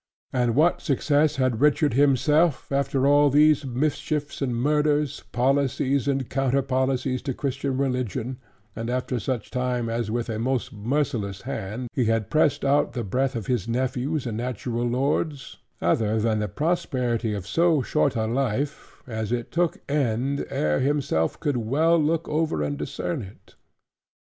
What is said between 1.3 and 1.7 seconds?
had